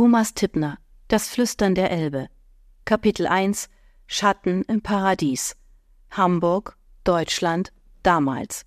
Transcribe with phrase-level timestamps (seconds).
[0.00, 0.78] Thomas Tippner
[1.08, 2.30] Das Flüstern der Elbe
[2.86, 3.68] Kapitel 1
[4.06, 5.58] Schatten im Paradies
[6.10, 7.70] Hamburg, Deutschland,
[8.02, 8.64] damals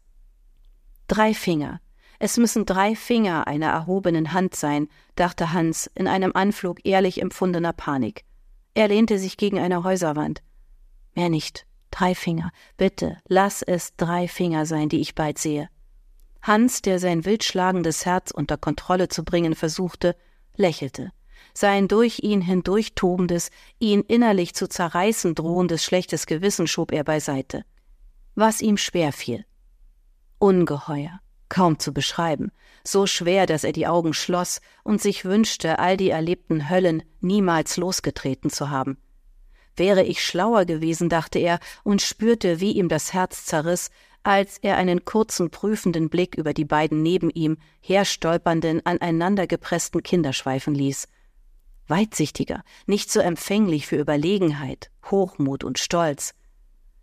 [1.07, 1.81] Drei Finger.
[2.19, 7.73] Es müssen drei Finger einer erhobenen Hand sein, dachte Hans in einem Anflug ehrlich empfundener
[7.73, 8.25] Panik.
[8.75, 10.43] Er lehnte sich gegen eine Häuserwand.
[11.15, 11.65] Mehr nicht.
[11.89, 12.51] Drei Finger.
[12.77, 15.67] Bitte, lass es drei Finger sein, die ich bald sehe.
[16.43, 20.15] Hans, der sein wild schlagendes Herz unter Kontrolle zu bringen versuchte,
[20.55, 21.11] lächelte.
[21.53, 27.63] Sein durch ihn hindurch tobendes, ihn innerlich zu zerreißen drohendes schlechtes Gewissen schob er beiseite.
[28.35, 29.45] Was ihm schwer fiel.
[30.39, 31.19] Ungeheuer,
[31.49, 32.51] kaum zu beschreiben,
[32.83, 37.77] so schwer, dass er die Augen schloss und sich wünschte, all die erlebten Höllen niemals
[37.77, 38.97] losgetreten zu haben.
[39.75, 43.89] Wäre ich schlauer gewesen, dachte er und spürte, wie ihm das Herz zerriss,
[44.23, 50.73] als er einen kurzen prüfenden Blick über die beiden neben ihm herstolpernden, aneinandergepressten Kinder schweifen
[50.73, 51.07] ließ.
[51.87, 56.33] Weitsichtiger, nicht so empfänglich für Überlegenheit, Hochmut und Stolz.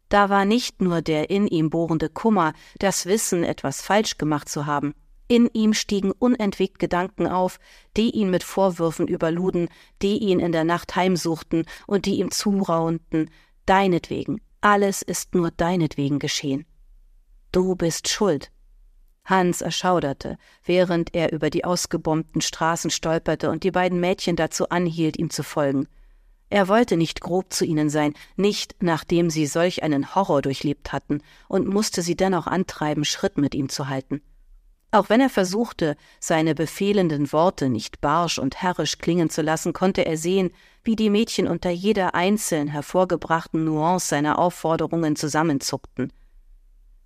[0.09, 4.67] Da war nicht nur der in ihm bohrende Kummer, das Wissen, etwas falsch gemacht zu
[4.67, 4.95] haben,
[5.29, 7.61] in ihm stiegen unentwegt Gedanken auf,
[7.97, 9.69] die ihn mit Vorwürfen überluden,
[10.03, 13.31] die ihn in der Nacht heimsuchten und die ihm zuraunten,
[13.65, 16.67] deinetwegen, alles ist nur deinetwegen geschehen.
[17.53, 18.51] Du bist schuld.
[19.25, 25.19] Hans erschauderte, während er über die ausgebombten Straßen stolperte und die beiden Mädchen dazu anhielt,
[25.19, 25.87] ihm zu folgen.
[26.49, 31.23] Er wollte nicht grob zu ihnen sein, nicht nachdem sie solch einen Horror durchlebt hatten,
[31.49, 34.21] und musste sie dennoch antreiben, Schritt mit ihm zu halten.
[34.93, 40.05] Auch wenn er versuchte, seine befehlenden Worte nicht barsch und herrisch klingen zu lassen, konnte
[40.05, 40.51] er sehen,
[40.83, 46.13] wie die Mädchen unter jeder einzeln hervorgebrachten Nuance seiner Aufforderungen zusammenzuckten.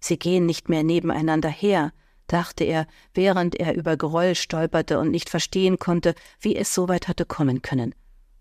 [0.01, 1.93] Sie gehen nicht mehr nebeneinander her,
[2.27, 7.09] dachte er, während er über Geröll stolperte und nicht verstehen konnte, wie es so weit
[7.09, 7.95] hatte kommen können.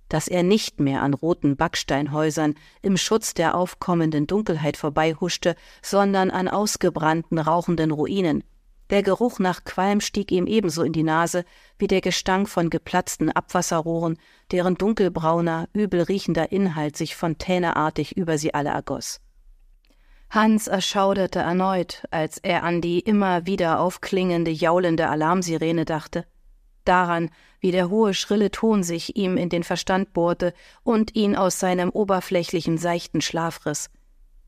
[0.10, 6.48] Dass er nicht mehr an roten Backsteinhäusern im Schutz der aufkommenden Dunkelheit vorbeihuschte, sondern an
[6.48, 8.44] ausgebrannten, rauchenden Ruinen.
[8.90, 11.46] Der Geruch nach Qualm stieg ihm ebenso in die Nase
[11.80, 14.20] wie der Gestank von geplatzten Abwasserrohren,
[14.52, 19.20] deren dunkelbrauner, übel riechender Inhalt sich fontänartig über sie alle ergoss.
[20.34, 26.26] Hans erschauderte erneut, als er an die immer wieder aufklingende, jaulende Alarmsirene dachte,
[26.86, 27.30] daran,
[27.60, 31.92] wie der hohe, schrille Ton sich ihm in den Verstand bohrte und ihn aus seinem
[31.92, 33.92] oberflächlichen, seichten Schlaf riss.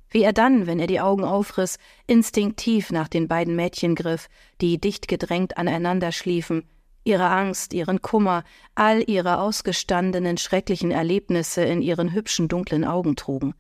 [0.09, 4.27] Wie er dann, wenn er die Augen aufriss, instinktiv nach den beiden Mädchen griff,
[4.61, 6.63] die dicht gedrängt aneinander schliefen,
[7.03, 13.53] ihre Angst, ihren Kummer, all ihre ausgestandenen schrecklichen Erlebnisse in ihren hübschen dunklen Augen trugen.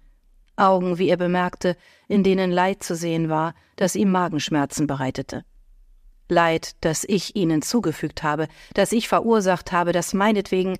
[0.55, 1.75] Augen, wie er bemerkte,
[2.07, 5.43] in denen Leid zu sehen war, das ihm Magenschmerzen bereitete.
[6.27, 10.77] Leid, das ich ihnen zugefügt habe, das ich verursacht habe, das meinetwegen.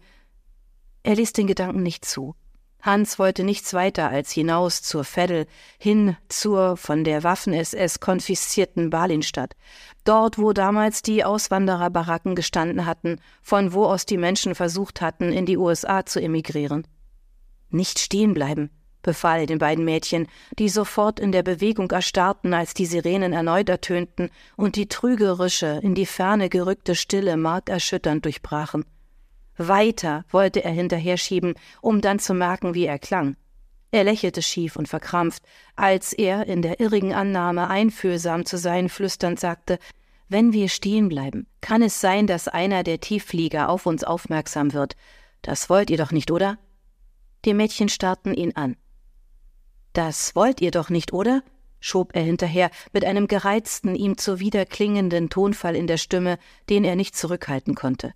[1.03, 2.35] Er ließ den Gedanken nicht zu.
[2.81, 5.47] Hans wollte nichts weiter als hinaus zur Veddel,
[5.79, 9.55] hin zur von der Waffen-SS konfiszierten Balinstadt,
[10.03, 15.47] dort, wo damals die Auswandererbaracken gestanden hatten, von wo aus die Menschen versucht hatten, in
[15.47, 16.87] die USA zu emigrieren.
[17.69, 18.69] Nicht stehen bleiben,
[19.05, 20.27] befahl den beiden Mädchen,
[20.59, 25.95] die sofort in der Bewegung erstarrten, als die Sirenen erneut ertönten und die trügerische, in
[25.95, 28.83] die Ferne gerückte Stille markerschütternd durchbrachen.
[29.57, 33.37] Weiter wollte er hinterher schieben, um dann zu merken, wie er klang.
[33.91, 35.43] Er lächelte schief und verkrampft,
[35.77, 39.79] als er in der irrigen Annahme einfühlsam zu sein flüsternd sagte,
[40.27, 44.95] wenn wir stehen bleiben, kann es sein, dass einer der Tiefflieger auf uns aufmerksam wird.
[45.43, 46.57] Das wollt ihr doch nicht, oder?
[47.45, 48.75] Die Mädchen starrten ihn an.
[49.95, 51.41] Das wollt ihr doch nicht, oder?
[51.79, 56.37] schob er hinterher mit einem gereizten, ihm zuwiderklingenden Tonfall in der Stimme,
[56.69, 58.13] den er nicht zurückhalten konnte.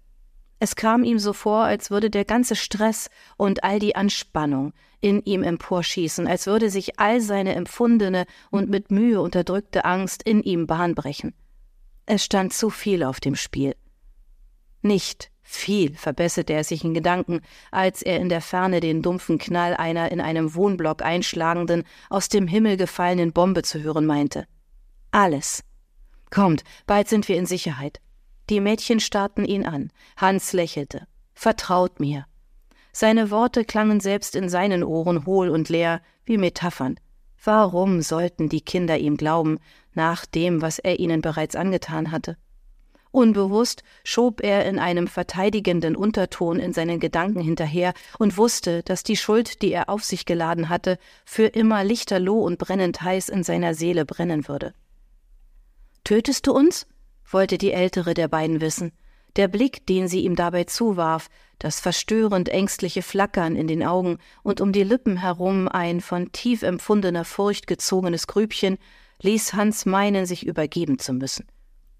[0.59, 5.23] Es kam ihm so vor, als würde der ganze Stress und all die Anspannung in
[5.23, 10.67] ihm emporschießen, als würde sich all seine empfundene und mit Mühe unterdrückte Angst in ihm
[10.67, 11.33] Bahn brechen.
[12.05, 13.73] Es stand zu viel auf dem Spiel.
[14.81, 17.41] Nicht viel, verbesserte er sich in Gedanken,
[17.71, 22.47] als er in der Ferne den dumpfen Knall einer in einem Wohnblock einschlagenden, aus dem
[22.47, 24.45] Himmel gefallenen Bombe zu hören meinte.
[25.09, 25.63] Alles.
[26.29, 27.99] Kommt, bald sind wir in Sicherheit.
[28.51, 29.91] Die Mädchen starrten ihn an.
[30.17, 31.07] Hans lächelte.
[31.33, 32.25] Vertraut mir.
[32.91, 36.99] Seine Worte klangen selbst in seinen Ohren hohl und leer, wie Metaphern.
[37.43, 39.57] Warum sollten die Kinder ihm glauben,
[39.93, 42.37] nach dem, was er ihnen bereits angetan hatte?
[43.11, 49.17] Unbewusst schob er in einem verteidigenden Unterton in seinen Gedanken hinterher und wusste, dass die
[49.17, 53.73] Schuld, die er auf sich geladen hatte, für immer lichterloh und brennend heiß in seiner
[53.73, 54.73] Seele brennen würde.
[56.03, 56.85] Tötest du uns?
[57.31, 58.91] wollte die ältere der beiden wissen.
[59.35, 61.29] Der Blick, den sie ihm dabei zuwarf,
[61.59, 66.63] das verstörend ängstliche Flackern in den Augen und um die Lippen herum ein von tief
[66.63, 68.77] empfundener Furcht gezogenes Grübchen,
[69.21, 71.45] ließ Hans meinen, sich übergeben zu müssen.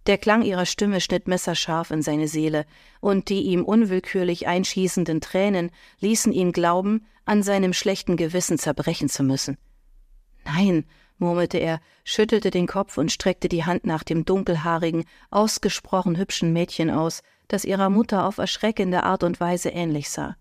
[0.10, 2.66] Der Klang ihrer Stimme schnitt messerscharf in seine Seele,
[3.00, 5.70] und die ihm unwillkürlich einschießenden Tränen
[6.00, 9.60] ließen ihn glauben, an seinem schlechten Gewissen zerbrechen zu müssen.
[10.46, 10.86] Nein,
[11.20, 16.90] murmelte er, schüttelte den Kopf und streckte die Hand nach dem dunkelhaarigen, ausgesprochen hübschen Mädchen
[16.90, 20.36] aus, das ihrer Mutter auf erschreckende Art und Weise ähnlich sah.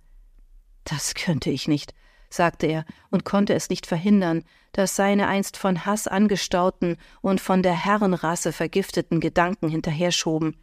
[0.85, 1.93] Das könnte ich nicht,
[2.30, 7.62] sagte er und konnte es nicht verhindern, dass seine einst von Hass angestauten und von
[7.62, 10.56] der Herrenrasse vergifteten Gedanken hinterherschoben.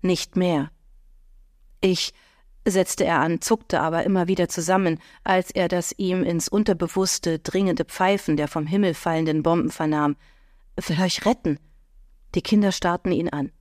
[0.00, 0.70] Nicht mehr.
[1.80, 2.12] Ich,
[2.66, 7.84] setzte er an, zuckte aber immer wieder zusammen, als er das ihm ins Unterbewusste dringende
[7.84, 10.16] Pfeifen der vom Himmel fallenden Bomben vernahm.
[10.76, 11.58] Will euch retten.
[12.34, 13.52] Die Kinder starrten ihn an.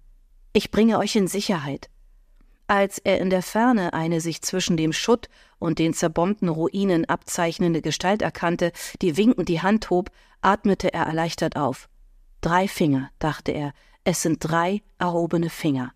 [0.54, 1.90] Ich bringe euch in Sicherheit.
[2.72, 5.28] Als er in der Ferne eine sich zwischen dem Schutt
[5.60, 8.72] und den zerbombten Ruinen abzeichnende Gestalt erkannte,
[9.02, 10.10] die winkend die Hand hob,
[10.40, 11.90] atmete er erleichtert auf.
[12.40, 13.74] Drei Finger, dachte er,
[14.06, 15.92] es sind drei erhobene Finger.